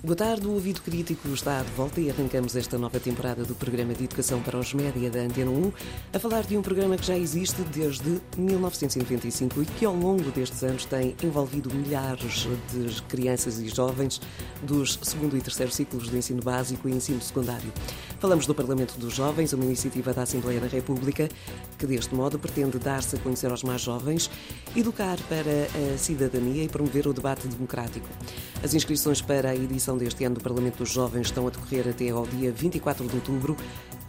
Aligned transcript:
Boa 0.00 0.14
tarde, 0.14 0.46
o 0.46 0.52
Ouvido 0.52 0.80
Crítico 0.80 1.26
está 1.30 1.60
de 1.60 1.72
volta 1.72 2.00
e 2.00 2.08
arrancamos 2.08 2.54
esta 2.54 2.78
nova 2.78 3.00
temporada 3.00 3.44
do 3.44 3.52
programa 3.52 3.92
de 3.92 4.04
Educação 4.04 4.40
para 4.40 4.56
os 4.56 4.72
Média 4.72 5.10
da 5.10 5.18
Antena 5.18 5.50
1 5.50 5.72
a 6.12 6.18
falar 6.20 6.44
de 6.44 6.56
um 6.56 6.62
programa 6.62 6.96
que 6.96 7.04
já 7.04 7.18
existe 7.18 7.62
desde 7.62 8.20
1995 8.36 9.60
e 9.60 9.66
que 9.66 9.84
ao 9.84 9.96
longo 9.96 10.30
destes 10.30 10.62
anos 10.62 10.84
tem 10.84 11.16
envolvido 11.20 11.74
milhares 11.74 12.46
de 12.72 13.02
crianças 13.08 13.58
e 13.58 13.68
jovens 13.68 14.20
dos 14.62 15.00
segundo 15.02 15.36
e 15.36 15.40
terceiro 15.40 15.72
ciclos 15.72 16.08
de 16.08 16.16
ensino 16.16 16.42
básico 16.44 16.88
e 16.88 16.92
ensino 16.92 17.20
secundário. 17.20 17.72
Falamos 18.18 18.46
do 18.46 18.54
Parlamento 18.54 18.98
dos 18.98 19.14
Jovens, 19.14 19.52
uma 19.52 19.64
iniciativa 19.64 20.12
da 20.12 20.22
Assembleia 20.22 20.58
da 20.58 20.66
República 20.66 21.28
que 21.78 21.86
deste 21.86 22.12
modo 22.12 22.36
pretende 22.36 22.76
dar-se 22.76 23.14
a 23.14 23.18
conhecer 23.20 23.48
aos 23.48 23.62
mais 23.62 23.80
jovens, 23.80 24.28
educar 24.74 25.16
para 25.28 25.94
a 25.94 25.96
cidadania 25.96 26.64
e 26.64 26.68
promover 26.68 27.06
o 27.06 27.12
debate 27.12 27.46
democrático. 27.46 28.08
As 28.60 28.74
inscrições 28.74 29.22
para 29.22 29.50
a 29.50 29.54
edição 29.54 29.96
deste 29.96 30.24
ano 30.24 30.34
do 30.34 30.40
Parlamento 30.40 30.78
dos 30.78 30.90
Jovens 30.90 31.28
estão 31.28 31.46
a 31.46 31.50
decorrer 31.50 31.86
até 31.88 32.08
ao 32.08 32.26
dia 32.26 32.50
24 32.50 33.06
de 33.06 33.14
outubro 33.14 33.56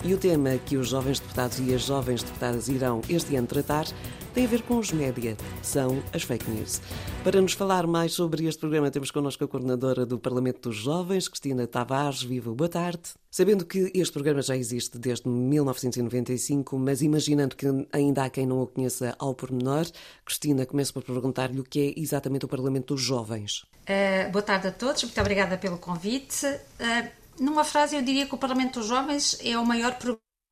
e 0.04 0.14
o 0.14 0.18
tema 0.18 0.58
que 0.58 0.78
os 0.78 0.90
jovens 0.90 1.20
deputados 1.20 1.60
e 1.60 1.74
as 1.74 1.82
jovens 1.82 2.24
deputadas 2.24 2.68
irão 2.68 3.02
este 3.10 3.36
ano 3.36 3.48
tratar 3.48 3.86
tem 4.34 4.46
a 4.46 4.48
ver 4.48 4.62
com 4.62 4.78
os 4.78 4.92
média, 4.92 5.36
são 5.62 6.02
as 6.14 6.24
fake 6.24 6.50
news. 6.50 6.82
Para 7.24 7.42
nos 7.42 7.54
falar 7.54 7.88
mais 7.88 8.14
sobre 8.14 8.46
este 8.46 8.60
programa, 8.60 8.92
temos 8.92 9.12
connosco 9.12 9.44
a 9.44 9.48
coordenadora 9.48 10.06
do 10.06 10.20
Parlamento 10.20 10.70
dos 10.70 10.78
Jovens, 10.78 11.28
Cristina 11.28 11.66
Tavares. 11.66 12.22
Viva, 12.22 12.54
boa 12.54 12.70
tarde. 12.70 13.02
Sabendo 13.32 13.66
que 13.66 13.92
este 13.94 14.14
programa 14.14 14.42
já 14.42 14.56
existe 14.56 14.98
desde 14.98 15.28
1995, 15.28 16.78
mas 16.78 17.02
imaginando 17.02 17.56
que 17.56 17.66
ainda 17.92 18.24
há 18.24 18.30
quem 18.30 18.46
não 18.46 18.62
o 18.62 18.68
conheça 18.68 19.16
ao 19.20 19.34
pormenor, 19.34 19.86
Cristina, 20.24 20.66
começo 20.66 20.94
por 20.94 21.04
perguntar-lhe 21.04 21.60
o 21.60 21.64
que 21.64 21.80
é 21.80 22.00
exatamente 22.00 22.46
o 22.46 22.48
Parlamento 22.48 22.94
dos 22.94 23.02
Jovens. 23.04 23.66
Uh, 23.84 24.32
boa 24.32 24.44
tarde 24.44 24.68
a 24.68 24.72
todos, 24.72 25.04
muito 25.04 25.20
obrigada 25.20 25.58
pelo 25.58 25.78
convite. 25.78 26.46
Uh, 26.46 27.10
numa 27.40 27.64
frase, 27.64 27.96
eu 27.96 28.02
diria 28.02 28.26
que 28.26 28.36
o 28.36 28.38
Parlamento 28.38 28.80
dos 28.80 28.88
Jovens 28.88 29.38
é 29.44 29.58
o 29.58 29.66
maior 29.66 29.98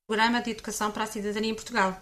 programa 0.08 0.42
de 0.42 0.52
educação 0.52 0.92
para 0.92 1.04
a 1.04 1.08
cidadania 1.08 1.52
em 1.52 1.56
Portugal. 1.56 2.02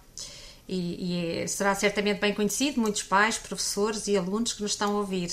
E, 0.68 1.06
e 1.06 1.42
é, 1.42 1.48
será 1.48 1.76
certamente 1.76 2.20
bem 2.20 2.34
conhecido, 2.34 2.80
muitos 2.80 3.04
pais, 3.04 3.38
professores 3.38 4.08
e 4.08 4.18
alunos 4.18 4.54
que 4.54 4.62
nos 4.62 4.72
estão 4.72 4.96
a 4.96 5.00
ouvir. 5.00 5.30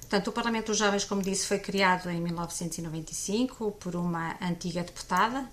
Portanto, 0.00 0.28
o 0.28 0.32
Parlamento 0.32 0.66
dos 0.66 0.78
Jovens, 0.78 1.04
como 1.04 1.22
disse, 1.22 1.46
foi 1.46 1.58
criado 1.58 2.10
em 2.10 2.20
1995 2.20 3.72
por 3.72 3.96
uma 3.96 4.36
antiga 4.40 4.82
deputada 4.82 5.48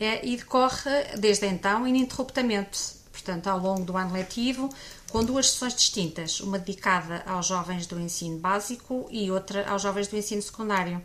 é, 0.00 0.26
e 0.26 0.36
decorre 0.36 0.90
desde 1.18 1.46
então 1.46 1.86
ininterruptamente. 1.86 3.04
Portanto, 3.12 3.46
ao 3.46 3.58
longo 3.58 3.84
do 3.84 3.96
ano 3.96 4.12
letivo, 4.12 4.68
com 5.10 5.24
duas 5.24 5.50
sessões 5.50 5.74
distintas, 5.74 6.40
uma 6.40 6.58
dedicada 6.58 7.22
aos 7.26 7.46
jovens 7.46 7.86
do 7.86 8.00
ensino 8.00 8.38
básico 8.38 9.06
e 9.10 9.30
outra 9.30 9.68
aos 9.68 9.82
jovens 9.82 10.08
do 10.08 10.16
ensino 10.16 10.42
secundário. 10.42 11.00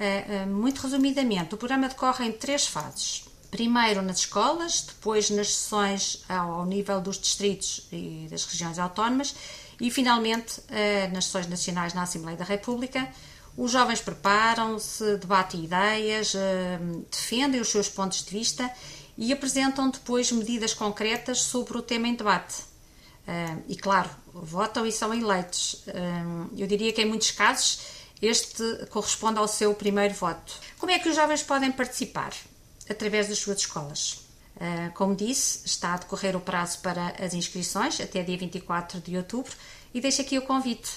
É, 0.00 0.42
é, 0.42 0.46
muito 0.46 0.80
resumidamente, 0.80 1.56
o 1.56 1.58
programa 1.58 1.88
decorre 1.88 2.24
em 2.24 2.30
três 2.30 2.68
fases. 2.68 3.24
Primeiro 3.50 4.00
nas 4.00 4.18
escolas, 4.18 4.82
depois 4.82 5.28
nas 5.30 5.52
sessões 5.56 6.22
ao 6.28 6.64
nível 6.64 7.00
dos 7.00 7.18
distritos 7.18 7.88
e 7.90 8.28
das 8.30 8.44
regiões 8.44 8.78
autónomas 8.78 9.34
e, 9.80 9.90
finalmente, 9.90 10.60
é, 10.68 11.08
nas 11.08 11.24
sessões 11.24 11.48
nacionais 11.48 11.94
na 11.94 12.02
Assembleia 12.02 12.36
da 12.36 12.44
República. 12.44 13.08
Os 13.56 13.72
jovens 13.72 14.00
preparam-se, 14.00 15.16
debatem 15.16 15.64
ideias, 15.64 16.32
defendem 17.10 17.60
os 17.60 17.68
seus 17.68 17.88
pontos 17.88 18.22
de 18.22 18.30
vista 18.30 18.70
e 19.16 19.32
apresentam 19.32 19.90
depois 19.90 20.30
medidas 20.30 20.72
concretas 20.72 21.40
sobre 21.42 21.76
o 21.76 21.82
tema 21.82 22.06
em 22.06 22.14
debate. 22.14 22.54
E, 23.66 23.74
claro, 23.74 24.08
votam 24.32 24.86
e 24.86 24.92
são 24.92 25.12
eleitos. 25.12 25.82
Eu 26.56 26.68
diria 26.68 26.92
que, 26.92 27.02
em 27.02 27.06
muitos 27.06 27.32
casos, 27.32 27.80
este 28.20 28.86
corresponde 28.90 29.38
ao 29.38 29.48
seu 29.48 29.74
primeiro 29.74 30.14
voto. 30.14 30.54
Como 30.78 30.92
é 30.92 30.98
que 30.98 31.08
os 31.08 31.16
jovens 31.16 31.42
podem 31.42 31.72
participar? 31.72 32.32
Através 32.88 33.28
das 33.28 33.38
suas 33.38 33.58
escolas. 33.58 34.28
Ah, 34.60 34.90
como 34.94 35.14
disse, 35.14 35.64
está 35.64 35.94
a 35.94 35.98
decorrer 35.98 36.34
o 36.36 36.40
prazo 36.40 36.80
para 36.80 37.14
as 37.24 37.32
inscrições 37.32 38.00
até 38.00 38.22
dia 38.22 38.36
24 38.36 39.00
de 39.00 39.16
outubro 39.16 39.52
e 39.94 40.00
deixo 40.00 40.20
aqui 40.20 40.36
o 40.36 40.42
convite. 40.42 40.90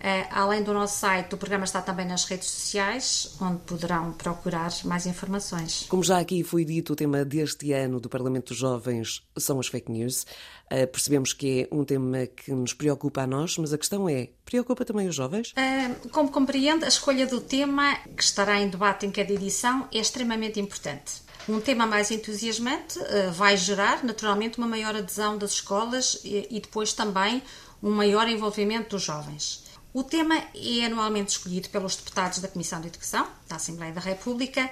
Ah, 0.00 0.42
além 0.42 0.62
do 0.62 0.74
nosso 0.74 0.98
site, 0.98 1.34
o 1.34 1.38
programa 1.38 1.64
está 1.64 1.80
também 1.80 2.06
nas 2.06 2.24
redes 2.24 2.48
sociais, 2.48 3.36
onde 3.40 3.58
poderão 3.60 4.12
procurar 4.12 4.70
mais 4.84 5.06
informações. 5.06 5.86
Como 5.88 6.04
já 6.04 6.18
aqui 6.18 6.44
foi 6.44 6.64
dito, 6.64 6.92
o 6.92 6.96
tema 6.96 7.24
deste 7.24 7.72
ano 7.72 7.98
do 7.98 8.08
Parlamento 8.08 8.48
dos 8.48 8.58
Jovens 8.58 9.22
são 9.38 9.58
as 9.58 9.66
fake 9.66 9.90
news. 9.90 10.26
Uh, 10.70 10.86
percebemos 10.86 11.32
que 11.32 11.62
é 11.62 11.74
um 11.74 11.84
tema 11.84 12.26
que 12.26 12.52
nos 12.52 12.74
preocupa 12.74 13.22
a 13.22 13.26
nós, 13.26 13.56
mas 13.56 13.72
a 13.72 13.78
questão 13.78 14.08
é: 14.08 14.28
preocupa 14.44 14.84
também 14.84 15.08
os 15.08 15.14
jovens? 15.14 15.52
Uh, 15.52 16.08
como 16.10 16.30
compreende, 16.30 16.84
a 16.84 16.88
escolha 16.88 17.26
do 17.26 17.40
tema 17.40 17.96
que 18.16 18.22
estará 18.22 18.60
em 18.60 18.68
debate 18.68 19.06
em 19.06 19.10
cada 19.10 19.32
edição 19.32 19.88
é 19.92 19.98
extremamente 19.98 20.60
importante. 20.60 21.24
Um 21.48 21.60
tema 21.60 21.86
mais 21.86 22.10
entusiasmante 22.10 22.98
uh, 22.98 23.32
vai 23.32 23.56
gerar, 23.56 24.04
naturalmente, 24.04 24.58
uma 24.58 24.66
maior 24.66 24.94
adesão 24.96 25.36
das 25.38 25.52
escolas 25.52 26.20
e, 26.24 26.46
e 26.50 26.60
depois 26.60 26.92
também 26.92 27.42
um 27.82 27.90
maior 27.90 28.28
envolvimento 28.28 28.90
dos 28.90 29.02
jovens. 29.02 29.63
O 29.96 30.02
tema 30.02 30.42
é 30.52 30.84
anualmente 30.84 31.30
escolhido 31.30 31.68
pelos 31.68 31.94
deputados 31.94 32.40
da 32.40 32.48
Comissão 32.48 32.80
de 32.80 32.88
Educação 32.88 33.28
da 33.48 33.54
Assembleia 33.54 33.92
da 33.92 34.00
República 34.00 34.68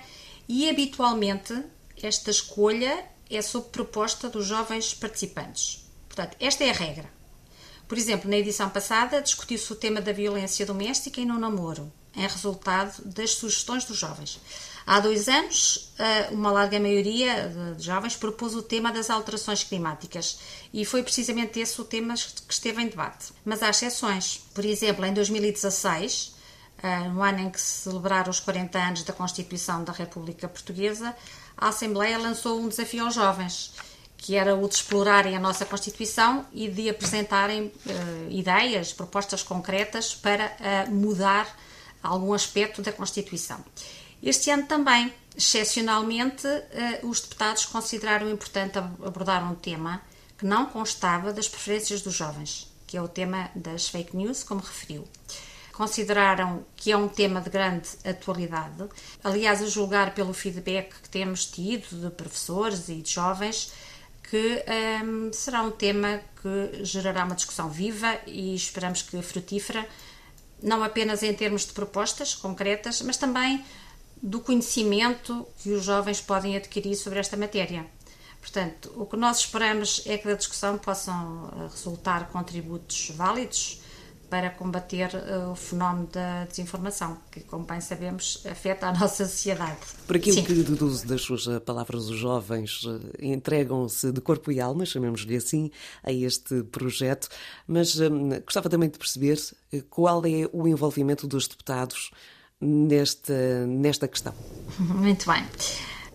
e 0.48 0.68
habitualmente 0.68 1.62
esta 2.02 2.28
escolha 2.28 3.06
é 3.30 3.40
sob 3.40 3.68
proposta 3.68 4.28
dos 4.28 4.44
jovens 4.44 4.92
participantes. 4.94 5.88
Portanto, 6.08 6.36
esta 6.40 6.64
é 6.64 6.70
a 6.70 6.72
regra. 6.72 7.08
Por 7.86 7.96
exemplo, 7.96 8.28
na 8.28 8.36
edição 8.36 8.68
passada 8.68 9.22
discutiu-se 9.22 9.72
o 9.72 9.76
tema 9.76 10.00
da 10.00 10.12
violência 10.12 10.66
doméstica 10.66 11.20
e 11.20 11.24
no 11.24 11.38
namoro, 11.38 11.92
em 12.14 12.22
resultado 12.22 13.02
das 13.04 13.32
sugestões 13.32 13.84
dos 13.84 13.96
jovens. 13.96 14.40
Há 14.86 15.00
dois 15.00 15.28
anos, 15.28 15.92
eh, 15.98 16.28
uma 16.32 16.50
larga 16.50 16.78
maioria 16.80 17.74
de 17.76 17.84
jovens 17.84 18.16
propôs 18.16 18.54
o 18.54 18.62
tema 18.62 18.92
das 18.92 19.10
alterações 19.10 19.62
climáticas 19.62 20.38
e 20.72 20.84
foi 20.84 21.02
precisamente 21.02 21.60
esse 21.60 21.80
o 21.80 21.84
tema 21.84 22.14
que 22.14 22.52
esteve 22.52 22.82
em 22.82 22.88
debate. 22.88 23.32
Mas 23.44 23.62
há 23.62 23.70
exceções. 23.70 24.40
Por 24.52 24.64
exemplo, 24.64 25.04
em 25.04 25.14
2016, 25.14 26.34
eh, 26.82 27.08
no 27.08 27.22
ano 27.22 27.40
em 27.40 27.50
que 27.50 27.60
se 27.60 27.84
celebraram 27.84 28.30
os 28.30 28.40
40 28.40 28.78
anos 28.78 29.02
da 29.04 29.12
Constituição 29.12 29.84
da 29.84 29.92
República 29.92 30.48
Portuguesa, 30.48 31.14
a 31.56 31.68
Assembleia 31.68 32.18
lançou 32.18 32.60
um 32.60 32.68
desafio 32.68 33.04
aos 33.04 33.14
jovens 33.14 33.72
que 34.22 34.36
era 34.36 34.54
o 34.54 34.68
de 34.68 34.76
explorarem 34.76 35.36
a 35.36 35.40
nossa 35.40 35.66
Constituição 35.66 36.46
e 36.52 36.68
de 36.68 36.88
apresentarem 36.88 37.62
uh, 37.64 38.30
ideias, 38.30 38.92
propostas 38.92 39.42
concretas 39.42 40.14
para 40.14 40.46
uh, 40.46 40.94
mudar 40.94 41.44
algum 42.02 42.32
aspecto 42.32 42.82
da 42.82 42.92
Constituição. 42.92 43.64
Este 44.22 44.50
ano 44.50 44.66
também, 44.66 45.12
excepcionalmente, 45.36 46.46
uh, 46.46 47.08
os 47.08 47.20
deputados 47.20 47.64
consideraram 47.66 48.30
importante 48.30 48.78
abordar 48.78 49.50
um 49.50 49.54
tema 49.54 50.02
que 50.38 50.46
não 50.46 50.66
constava 50.66 51.32
das 51.32 51.48
preferências 51.48 52.02
dos 52.02 52.14
jovens, 52.14 52.72
que 52.86 52.96
é 52.96 53.02
o 53.02 53.08
tema 53.08 53.50
das 53.54 53.88
fake 53.88 54.16
news, 54.16 54.42
como 54.42 54.60
referiu. 54.60 55.06
Consideraram 55.72 56.64
que 56.76 56.92
é 56.92 56.96
um 56.96 57.08
tema 57.08 57.40
de 57.40 57.48
grande 57.48 57.88
atualidade. 58.04 58.88
Aliás, 59.24 59.62
a 59.62 59.66
julgar 59.66 60.14
pelo 60.14 60.34
feedback 60.34 60.94
que 61.02 61.08
temos 61.08 61.46
tido 61.46 62.00
de 62.00 62.10
professores 62.10 62.88
e 62.88 62.96
de 62.96 63.10
jovens, 63.10 63.72
que 64.32 64.64
um, 65.04 65.32
será 65.32 65.62
um 65.62 65.70
tema 65.70 66.20
que 66.40 66.84
gerará 66.84 67.24
uma 67.24 67.34
discussão 67.34 67.68
viva 67.68 68.18
e 68.26 68.54
esperamos 68.54 69.02
que 69.02 69.20
frutífera, 69.22 69.88
não 70.62 70.82
apenas 70.82 71.22
em 71.22 71.34
termos 71.34 71.66
de 71.66 71.72
propostas 71.72 72.34
concretas, 72.34 73.02
mas 73.02 73.16
também 73.16 73.64
do 74.22 74.40
conhecimento 74.40 75.46
que 75.58 75.70
os 75.70 75.84
jovens 75.84 76.20
podem 76.20 76.56
adquirir 76.56 76.94
sobre 76.94 77.18
esta 77.18 77.36
matéria. 77.36 77.84
Portanto, 78.40 78.92
o 78.96 79.06
que 79.06 79.16
nós 79.16 79.38
esperamos 79.38 80.02
é 80.06 80.16
que 80.16 80.26
da 80.26 80.34
discussão 80.34 80.78
possam 80.78 81.52
eh, 81.56 81.68
resultar 81.70 82.28
contributos 82.28 83.10
válidos 83.14 83.81
para 84.32 84.48
combater 84.48 85.10
uh, 85.14 85.50
o 85.50 85.54
fenómeno 85.54 86.08
da 86.10 86.46
desinformação, 86.46 87.18
que, 87.30 87.40
como 87.40 87.66
bem 87.66 87.82
sabemos, 87.82 88.42
afeta 88.50 88.86
a 88.86 88.92
nossa 88.98 89.26
sociedade. 89.26 89.76
Por 90.06 90.16
aquilo 90.16 90.36
Sim. 90.36 90.44
que 90.44 90.54
deduzo 90.54 91.06
das 91.06 91.20
suas 91.20 91.46
eh, 91.46 91.60
palavras, 91.60 92.08
os 92.08 92.16
jovens 92.16 92.82
uh, 92.84 92.98
entregam-se 93.20 94.10
de 94.10 94.22
corpo 94.22 94.50
e 94.50 94.58
alma, 94.58 94.86
chamemos-lhe 94.86 95.36
assim, 95.36 95.70
a 96.02 96.10
este 96.10 96.62
projeto, 96.62 97.28
mas 97.66 98.00
um, 98.00 98.30
gostava 98.40 98.70
também 98.70 98.88
de 98.88 98.98
perceber 98.98 99.38
qual 99.90 100.24
é 100.24 100.48
o 100.50 100.66
envolvimento 100.66 101.26
dos 101.26 101.46
deputados 101.46 102.10
nesta, 102.58 103.66
nesta 103.66 104.08
questão. 104.08 104.32
Muito 104.80 105.30
bem. 105.30 105.44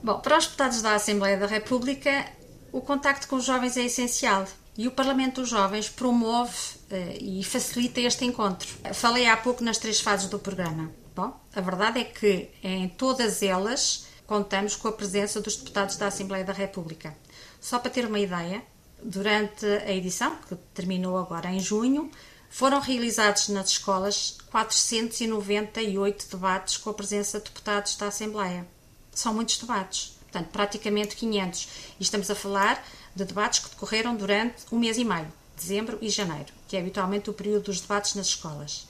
Bom, 0.02 0.18
para 0.22 0.40
os 0.40 0.46
deputados 0.46 0.82
da 0.82 0.96
Assembleia 0.96 1.38
da 1.38 1.46
República, 1.46 2.26
o 2.72 2.82
contacto 2.82 3.28
com 3.28 3.36
os 3.36 3.46
jovens 3.46 3.78
é 3.78 3.86
essencial 3.86 4.48
e 4.76 4.88
o 4.88 4.92
Parlamento 4.92 5.42
dos 5.42 5.52
Jovens 5.52 5.88
promove 5.88 6.77
e 7.20 7.44
facilita 7.44 8.00
este 8.00 8.26
encontro. 8.26 8.68
Falei 8.94 9.28
há 9.28 9.36
pouco 9.38 9.64
nas 9.64 9.78
três 9.78 10.00
fases 10.00 10.30
do 10.30 10.40
programa. 10.40 10.92
Bom, 11.16 11.38
a 11.56 11.62
verdade 11.62 12.00
é 12.00 12.04
que 12.04 12.50
em 12.64 12.88
todas 12.88 13.42
elas 13.42 14.06
contamos 14.26 14.76
com 14.76 14.88
a 14.88 14.92
presença 14.92 15.42
dos 15.42 15.56
deputados 15.56 15.96
da 15.96 16.08
Assembleia 16.08 16.44
da 16.44 16.54
República. 16.54 17.16
Só 17.60 17.80
para 17.80 17.92
ter 17.92 18.06
uma 18.06 18.20
ideia, 18.20 18.62
durante 19.02 19.66
a 19.66 19.92
edição, 19.92 20.36
que 20.48 20.56
terminou 20.74 21.18
agora 21.18 21.50
em 21.50 21.60
junho, 21.60 22.12
Foram 22.50 22.80
realizados 22.80 23.50
nas 23.50 23.70
escolas 23.70 24.38
498 24.50 26.28
debates 26.32 26.78
com 26.78 26.90
a 26.90 26.94
presença 26.94 27.40
de 27.40 27.46
deputados 27.46 27.96
da 27.96 28.08
Assembleia. 28.08 28.66
São 29.12 29.34
muitos 29.34 29.58
debates, 29.58 30.18
portanto, 30.22 30.50
praticamente 30.52 31.16
500. 31.16 31.68
E 32.00 32.04
estamos 32.04 32.32
a 32.32 32.36
falar 32.36 32.84
de 33.16 33.26
debates 33.26 33.60
que 33.60 33.70
decorreram 33.70 34.16
durante 34.16 34.64
um 34.72 34.80
mês 34.80 34.98
e 34.98 35.06
meio, 35.06 35.32
dezembro 35.58 35.98
e 36.02 36.10
janeiro, 36.10 36.54
que 36.68 36.78
é 36.78 36.80
habitualmente 36.80 37.30
o 37.30 37.34
período 37.34 37.66
dos 37.66 37.82
debates 37.82 38.16
nas 38.16 38.28
escolas. 38.28 38.88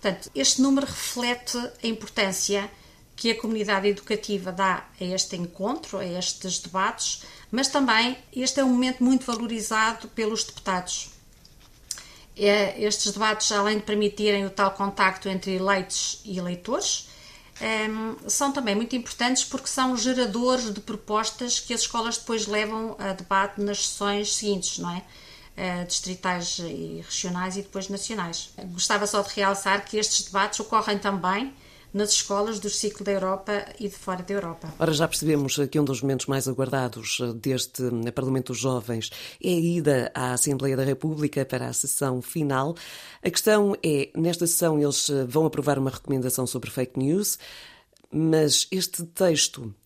Portanto, 0.00 0.30
este 0.34 0.62
número 0.62 0.86
reflete 0.86 1.58
a 1.58 1.86
importância 1.86 2.70
que 3.14 3.30
a 3.30 3.40
comunidade 3.40 3.88
educativa 3.88 4.52
dá 4.52 4.86
a 5.00 5.04
este 5.04 5.36
encontro, 5.36 5.98
a 5.98 6.04
estes 6.04 6.58
debates, 6.58 7.22
mas 7.50 7.68
também 7.68 8.16
este 8.34 8.60
é 8.60 8.64
um 8.64 8.68
momento 8.68 9.02
muito 9.02 9.24
valorizado 9.24 10.08
pelos 10.08 10.44
deputados. 10.44 11.10
É, 12.36 12.78
estes 12.82 13.12
debates, 13.12 13.50
além 13.52 13.78
de 13.78 13.84
permitirem 13.84 14.44
o 14.44 14.50
tal 14.50 14.72
contacto 14.72 15.28
entre 15.28 15.54
eleitos 15.54 16.20
e 16.24 16.38
eleitores, 16.38 17.08
é, 17.58 17.88
são 18.28 18.52
também 18.52 18.74
muito 18.74 18.94
importantes 18.94 19.44
porque 19.44 19.66
são 19.66 19.96
geradores 19.96 20.72
de 20.72 20.80
propostas 20.80 21.58
que 21.58 21.72
as 21.72 21.80
escolas 21.80 22.18
depois 22.18 22.46
levam 22.46 22.94
a 22.98 23.14
debate 23.14 23.62
nas 23.62 23.86
sessões 23.86 24.34
seguintes, 24.34 24.78
não 24.78 24.90
é? 24.90 25.02
É 25.56 25.84
distritais 25.84 26.58
e 26.58 27.02
regionais 27.04 27.56
e 27.56 27.62
depois 27.62 27.88
nacionais. 27.88 28.50
Gostava 28.72 29.06
só 29.06 29.22
de 29.22 29.32
realçar 29.34 29.84
que 29.84 29.96
estes 29.96 30.26
debates 30.26 30.60
ocorrem 30.60 30.98
também 30.98 31.54
nas 31.96 32.10
escolas 32.10 32.60
do 32.60 32.68
ciclo 32.68 33.04
da 33.04 33.12
Europa 33.12 33.64
e 33.80 33.88
de 33.88 33.94
fora 33.94 34.22
da 34.22 34.34
Europa. 34.34 34.74
Ora, 34.78 34.92
já 34.92 35.08
percebemos 35.08 35.56
que 35.70 35.80
um 35.80 35.84
dos 35.84 36.02
momentos 36.02 36.26
mais 36.26 36.46
aguardados 36.46 37.18
eh, 37.22 37.32
deste 37.32 37.82
eh, 37.82 38.10
Parlamento 38.10 38.48
dos 38.48 38.58
Jovens 38.58 39.10
é 39.42 39.48
a 39.48 39.52
ida 39.52 40.12
à 40.14 40.32
Assembleia 40.32 40.76
da 40.76 40.84
República 40.84 41.42
para 41.46 41.68
a 41.68 41.72
sessão 41.72 42.20
final. 42.20 42.76
A 43.22 43.30
questão 43.30 43.74
é, 43.82 44.10
nesta 44.14 44.46
sessão 44.46 44.78
eles 44.78 45.08
eh, 45.08 45.24
vão 45.24 45.46
aprovar 45.46 45.78
uma 45.78 45.90
recomendação 45.90 46.46
sobre 46.46 46.70
fake 46.70 46.98
news, 46.98 47.38
mas 48.12 48.68
este 48.70 49.04
texto 49.04 49.74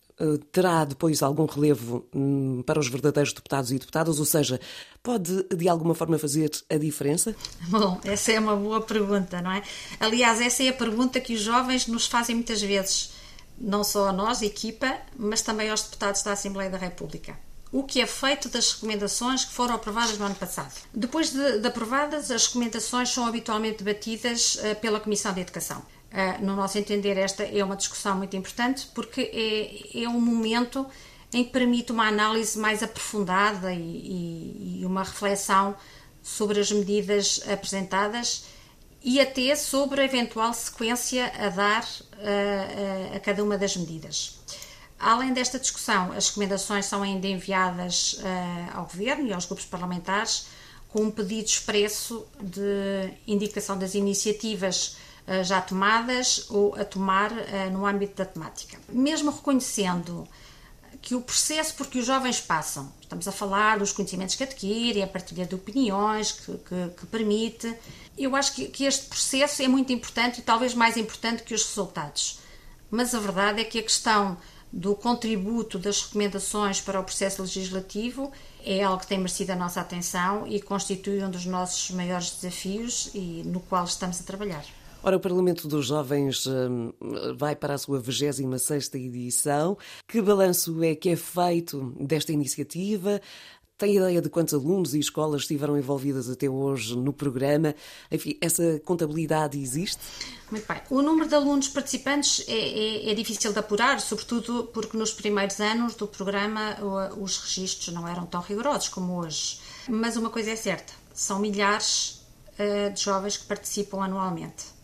terá 0.51 0.85
depois 0.85 1.21
algum 1.23 1.45
relevo 1.45 2.05
hum, 2.13 2.61
para 2.65 2.79
os 2.79 2.87
verdadeiros 2.87 3.33
deputados 3.33 3.71
e 3.71 3.79
deputadas? 3.79 4.19
Ou 4.19 4.25
seja, 4.25 4.59
pode 5.01 5.43
de 5.43 5.67
alguma 5.67 5.95
forma 5.95 6.17
fazer 6.17 6.51
a 6.69 6.77
diferença? 6.77 7.35
Bom, 7.67 7.99
essa 8.03 8.31
é 8.31 8.39
uma 8.39 8.55
boa 8.55 8.81
pergunta, 8.81 9.41
não 9.41 9.51
é? 9.51 9.63
Aliás, 9.99 10.41
essa 10.41 10.63
é 10.63 10.69
a 10.69 10.73
pergunta 10.73 11.19
que 11.19 11.33
os 11.33 11.41
jovens 11.41 11.87
nos 11.87 12.07
fazem 12.07 12.35
muitas 12.35 12.61
vezes, 12.61 13.13
não 13.57 13.83
só 13.83 14.09
a 14.09 14.13
nós, 14.13 14.41
equipa, 14.41 14.97
mas 15.17 15.41
também 15.41 15.69
aos 15.69 15.83
deputados 15.83 16.23
da 16.23 16.33
Assembleia 16.33 16.69
da 16.69 16.77
República. 16.77 17.35
O 17.71 17.83
que 17.83 18.01
é 18.01 18.05
feito 18.05 18.49
das 18.49 18.73
recomendações 18.73 19.45
que 19.45 19.53
foram 19.53 19.75
aprovadas 19.75 20.17
no 20.17 20.25
ano 20.25 20.35
passado? 20.35 20.73
Depois 20.93 21.31
de, 21.31 21.59
de 21.59 21.67
aprovadas, 21.67 22.29
as 22.29 22.47
recomendações 22.47 23.09
são 23.09 23.25
habitualmente 23.25 23.81
debatidas 23.81 24.55
uh, 24.55 24.75
pela 24.81 24.99
Comissão 24.99 25.33
de 25.33 25.39
Educação. 25.39 25.81
Uh, 26.11 26.43
no 26.43 26.55
nosso 26.55 26.77
entender, 26.77 27.17
esta 27.17 27.43
é 27.43 27.63
uma 27.63 27.75
discussão 27.77 28.17
muito 28.17 28.35
importante 28.35 28.87
porque 28.93 29.21
é, 29.33 30.03
é 30.03 30.09
um 30.09 30.19
momento 30.19 30.85
em 31.33 31.43
que 31.43 31.51
permite 31.51 31.91
uma 31.91 32.07
análise 32.07 32.59
mais 32.59 32.83
aprofundada 32.83 33.73
e, 33.73 33.77
e, 33.79 34.79
e 34.81 34.85
uma 34.85 35.03
reflexão 35.03 35.75
sobre 36.21 36.59
as 36.59 36.69
medidas 36.71 37.41
apresentadas 37.49 38.43
e 39.01 39.19
até 39.19 39.55
sobre 39.55 40.01
a 40.01 40.05
eventual 40.05 40.53
sequência 40.53 41.31
a 41.39 41.49
dar 41.49 41.83
uh, 41.83 43.15
a 43.15 43.19
cada 43.19 43.43
uma 43.43 43.57
das 43.57 43.75
medidas. 43.75 44.39
Além 44.99 45.33
desta 45.33 45.57
discussão, 45.57 46.11
as 46.11 46.27
recomendações 46.27 46.85
são 46.85 47.01
ainda 47.01 47.25
enviadas 47.25 48.13
uh, 48.13 48.77
ao 48.77 48.83
Governo 48.83 49.27
e 49.27 49.33
aos 49.33 49.45
grupos 49.45 49.65
parlamentares 49.65 50.47
com 50.89 51.03
um 51.03 51.11
pedido 51.11 51.45
expresso 51.45 52.27
de 52.39 53.13
indicação 53.25 53.79
das 53.79 53.95
iniciativas 53.95 54.97
eh, 54.97 55.10
já 55.43 55.61
tomadas 55.61 56.45
ou 56.49 56.75
a 56.75 56.83
tomar 56.83 57.31
eh, 57.31 57.69
no 57.69 57.85
âmbito 57.85 58.15
da 58.15 58.25
temática. 58.25 58.77
Mesmo 58.89 59.31
reconhecendo 59.31 60.27
que 61.01 61.15
o 61.15 61.21
processo 61.21 61.73
por 61.75 61.87
que 61.87 61.99
os 61.99 62.05
jovens 62.05 62.39
passam, 62.39 62.91
estamos 63.01 63.27
a 63.27 63.31
falar 63.31 63.79
dos 63.79 63.91
conhecimentos 63.91 64.35
que 64.35 64.43
adquirem, 64.43 65.03
a 65.03 65.07
partilha 65.07 65.45
de 65.45 65.55
opiniões 65.55 66.31
que, 66.31 66.57
que, 66.57 66.89
que 66.97 67.05
permite, 67.07 67.75
eu 68.17 68.35
acho 68.35 68.53
que, 68.53 68.65
que 68.67 68.85
este 68.85 69.07
processo 69.07 69.63
é 69.63 69.67
muito 69.67 69.91
importante 69.91 70.39
e 70.39 70.43
talvez 70.43 70.75
mais 70.75 70.97
importante 70.97 71.43
que 71.43 71.53
os 71.53 71.65
resultados. 71.65 72.39
Mas 72.89 73.15
a 73.15 73.19
verdade 73.19 73.61
é 73.61 73.63
que 73.63 73.79
a 73.79 73.83
questão 73.83 74.37
do 74.71 74.95
contributo 74.95 75.77
das 75.79 76.01
recomendações 76.03 76.79
para 76.79 76.99
o 76.99 77.03
processo 77.03 77.41
legislativo 77.41 78.31
é 78.63 78.83
algo 78.83 79.01
que 79.01 79.07
tem 79.07 79.17
merecido 79.17 79.51
a 79.51 79.55
nossa 79.55 79.81
atenção 79.81 80.45
e 80.47 80.61
constitui 80.61 81.23
um 81.23 81.29
dos 81.29 81.45
nossos 81.45 81.91
maiores 81.91 82.31
desafios 82.31 83.09
e 83.13 83.43
no 83.45 83.59
qual 83.59 83.83
estamos 83.85 84.21
a 84.21 84.23
trabalhar. 84.23 84.63
Ora, 85.03 85.17
o 85.17 85.19
Parlamento 85.19 85.67
dos 85.67 85.87
Jovens 85.87 86.45
hum, 86.45 86.93
vai 87.35 87.55
para 87.55 87.73
a 87.73 87.77
sua 87.77 87.99
26 87.99 88.93
edição. 88.93 89.75
Que 90.07 90.21
balanço 90.21 90.83
é 90.83 90.93
que 90.93 91.09
é 91.09 91.15
feito 91.15 91.95
desta 91.99 92.31
iniciativa? 92.31 93.19
Tem 93.79 93.95
ideia 93.95 94.21
de 94.21 94.29
quantos 94.29 94.53
alunos 94.53 94.93
e 94.93 94.99
escolas 94.99 95.41
estiveram 95.41 95.75
envolvidas 95.75 96.29
até 96.29 96.47
hoje 96.47 96.95
no 96.95 97.11
programa? 97.11 97.73
Enfim, 98.11 98.37
essa 98.39 98.79
contabilidade 98.85 99.59
existe? 99.59 100.03
Muito 100.51 100.67
bem. 100.67 100.79
O 100.91 101.01
número 101.01 101.27
de 101.27 101.33
alunos 101.33 101.67
participantes 101.67 102.47
é, 102.47 102.53
é, 102.53 103.09
é, 103.09 103.13
difícil 103.15 103.51
de 103.51 103.57
apurar, 103.57 103.99
sobretudo 103.99 104.65
porque 104.65 104.95
nos 104.95 105.11
primeiros 105.11 105.59
anos 105.59 105.95
do 105.95 106.05
programa 106.05 106.77
os 107.17 107.39
registros 107.39 107.91
não 107.91 108.07
eram 108.07 108.27
tão 108.27 108.41
rigorosos 108.41 108.89
como 108.89 109.17
hoje. 109.17 109.59
Mas 109.89 110.15
uma 110.15 110.29
coisa 110.29 110.51
é 110.51 110.55
certa: 110.55 110.93
são 111.11 111.39
milhares 111.39 112.21
uh, 112.59 112.93
de 112.93 113.01
jovens 113.01 113.37
que 113.37 113.45
participam 113.45 114.03
anualmente. 114.03 114.80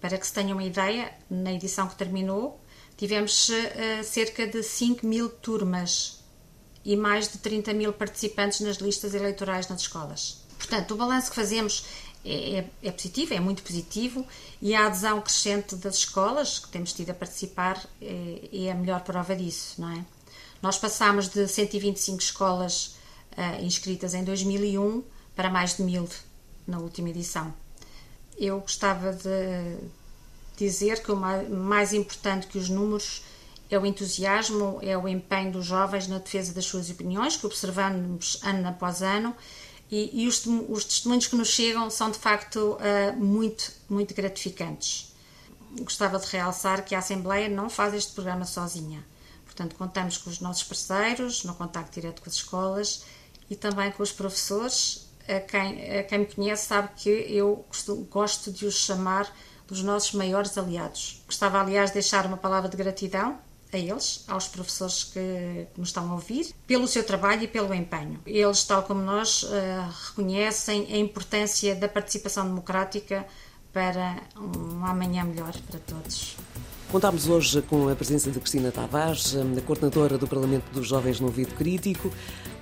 Para 0.00 0.16
que 0.16 0.26
se 0.26 0.32
tenham 0.32 0.56
uma 0.56 0.64
ideia, 0.64 1.12
na 1.28 1.52
edição 1.52 1.88
que 1.88 1.96
terminou, 1.96 2.60
tivemos 2.96 3.48
uh, 3.48 4.04
cerca 4.04 4.46
de 4.46 4.62
5 4.62 5.06
mil 5.06 5.28
turmas 5.28 6.18
e 6.84 6.96
mais 6.96 7.28
de 7.30 7.38
30 7.38 7.74
mil 7.74 7.92
participantes 7.92 8.60
nas 8.60 8.76
listas 8.76 9.14
eleitorais 9.14 9.68
nas 9.68 9.80
escolas. 9.80 10.42
Portanto, 10.56 10.94
o 10.94 10.96
balanço 10.96 11.30
que 11.30 11.36
fazemos 11.36 11.84
é, 12.24 12.58
é, 12.58 12.70
é, 12.82 12.90
positivo, 12.90 13.34
é 13.34 13.40
muito 13.40 13.62
positivo 13.62 14.26
e 14.60 14.74
a 14.74 14.86
adesão 14.86 15.20
crescente 15.20 15.76
das 15.76 15.96
escolas 15.96 16.58
que 16.58 16.68
temos 16.68 16.92
tido 16.92 17.10
a 17.10 17.14
participar 17.14 17.84
é, 18.00 18.48
é 18.52 18.70
a 18.70 18.74
melhor 18.74 19.00
prova 19.02 19.34
disso, 19.34 19.80
não 19.80 19.90
é? 19.90 20.04
Nós 20.60 20.76
passámos 20.78 21.28
de 21.28 21.46
125 21.46 22.20
escolas 22.20 22.96
uh, 23.36 23.64
inscritas 23.64 24.14
em 24.14 24.24
2001 24.24 25.04
para 25.36 25.48
mais 25.50 25.76
de 25.76 25.82
mil 25.82 26.08
na 26.66 26.78
última 26.78 27.10
edição 27.10 27.54
eu 28.38 28.60
gostava 28.60 29.12
de 29.12 29.78
dizer 30.56 31.02
que 31.02 31.10
o 31.12 31.16
mais 31.16 31.92
importante 31.92 32.46
que 32.46 32.58
os 32.58 32.68
números 32.68 33.22
é 33.70 33.78
o 33.78 33.84
entusiasmo, 33.84 34.78
é 34.82 34.96
o 34.96 35.06
empenho 35.06 35.52
dos 35.52 35.66
jovens 35.66 36.08
na 36.08 36.18
defesa 36.18 36.52
das 36.54 36.64
suas 36.64 36.88
opiniões, 36.88 37.36
que 37.36 37.46
observamos 37.46 38.40
ano 38.42 38.68
após 38.68 39.02
ano, 39.02 39.34
e, 39.90 40.22
e 40.22 40.26
os, 40.26 40.44
os, 40.68 40.84
testemunhos 40.84 41.26
que 41.26 41.36
nos 41.36 41.48
chegam 41.48 41.90
são 41.90 42.10
de 42.10 42.18
facto 42.18 42.76
uh, 42.76 43.16
muito, 43.16 43.72
muito 43.88 44.14
gratificantes. 44.14 45.14
Gostava 45.80 46.18
de 46.18 46.26
realçar 46.26 46.84
que 46.84 46.94
a 46.94 46.98
Assembleia 46.98 47.48
não 47.48 47.68
faz 47.68 47.94
este 47.94 48.12
programa 48.12 48.44
sozinha. 48.44 49.04
Portanto, 49.44 49.74
contamos 49.76 50.16
com 50.18 50.30
os 50.30 50.40
nossos 50.40 50.62
parceiros, 50.62 51.44
no 51.44 51.54
contacto 51.54 52.00
direto 52.00 52.22
com 52.22 52.28
as 52.28 52.36
escolas 52.36 53.04
e 53.50 53.56
também 53.56 53.90
com 53.90 54.02
os 54.02 54.12
professores 54.12 55.07
quem, 55.48 56.04
quem 56.08 56.18
me 56.20 56.26
conhece 56.26 56.66
sabe 56.66 56.88
que 56.96 57.10
eu 57.10 57.64
gosto 58.10 58.50
de 58.50 58.66
os 58.66 58.74
chamar 58.74 59.30
dos 59.66 59.82
nossos 59.82 60.12
maiores 60.14 60.56
aliados. 60.56 61.22
Gostava, 61.26 61.60
aliás, 61.60 61.90
de 61.90 61.94
deixar 61.94 62.24
uma 62.26 62.38
palavra 62.38 62.68
de 62.68 62.76
gratidão 62.76 63.38
a 63.72 63.76
eles, 63.76 64.24
aos 64.26 64.48
professores 64.48 65.04
que 65.04 65.66
nos 65.76 65.88
estão 65.88 66.10
a 66.10 66.14
ouvir, 66.14 66.54
pelo 66.66 66.88
seu 66.88 67.04
trabalho 67.04 67.42
e 67.42 67.48
pelo 67.48 67.74
empenho. 67.74 68.18
Eles, 68.24 68.64
tal 68.64 68.82
como 68.82 69.02
nós, 69.02 69.46
eh, 69.50 69.88
reconhecem 70.08 70.86
a 70.90 70.96
importância 70.96 71.74
da 71.74 71.86
participação 71.86 72.46
democrática 72.46 73.26
para 73.70 74.22
um 74.36 74.84
amanhã 74.86 75.24
melhor 75.24 75.52
para 75.68 75.78
todos. 75.80 76.36
Contámos 76.90 77.28
hoje 77.28 77.60
com 77.60 77.90
a 77.90 77.94
presença 77.94 78.30
de 78.30 78.40
Cristina 78.40 78.72
Tavares, 78.72 79.36
a 79.36 79.60
coordenadora 79.60 80.16
do 80.16 80.26
Parlamento 80.26 80.64
dos 80.72 80.88
Jovens 80.88 81.20
no 81.20 81.26
Ouvido 81.26 81.54
Crítico. 81.54 82.10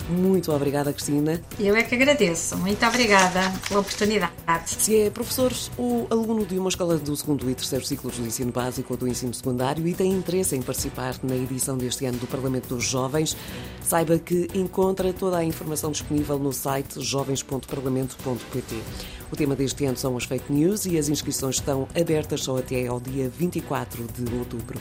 Muito 0.08 0.52
obrigada, 0.52 0.92
Cristina. 0.92 1.40
Eu 1.58 1.74
é 1.74 1.82
que 1.82 1.94
agradeço. 1.94 2.56
Muito 2.56 2.84
obrigada 2.86 3.52
pela 3.66 3.80
oportunidade. 3.80 4.32
Se 4.66 5.00
é 5.00 5.10
professor 5.10 5.52
ou 5.76 6.06
aluno 6.10 6.46
de 6.46 6.58
uma 6.58 6.68
escola 6.68 6.96
do 6.96 7.16
segundo 7.16 7.50
e 7.50 7.54
terceiro 7.54 7.84
ciclos 7.84 8.16
do 8.16 8.26
ensino 8.26 8.52
básico 8.52 8.92
ou 8.92 8.96
do 8.96 9.08
ensino 9.08 9.34
secundário 9.34 9.86
e 9.86 9.94
tem 9.94 10.12
interesse 10.12 10.54
em 10.54 10.62
participar 10.62 11.16
na 11.24 11.34
edição 11.34 11.76
deste 11.76 12.04
ano 12.04 12.18
do 12.18 12.26
Parlamento 12.26 12.68
dos 12.68 12.84
Jovens, 12.84 13.36
saiba 13.82 14.18
que 14.18 14.48
encontra 14.54 15.12
toda 15.12 15.38
a 15.38 15.44
informação 15.44 15.90
disponível 15.90 16.38
no 16.38 16.52
site 16.52 17.00
jovens.parlamento.pt. 17.02 18.76
O 19.32 19.36
tema 19.36 19.56
deste 19.56 19.84
ano 19.86 19.96
são 19.96 20.16
as 20.16 20.24
fake 20.24 20.52
news 20.52 20.86
e 20.86 20.96
as 20.98 21.08
inscrições 21.08 21.56
estão 21.56 21.88
abertas 22.00 22.42
só 22.44 22.58
até 22.58 22.86
ao 22.86 23.00
dia 23.00 23.28
24 23.28 24.06
de 24.06 24.34
outubro. 24.36 24.80